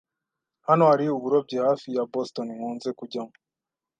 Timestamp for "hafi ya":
1.65-2.03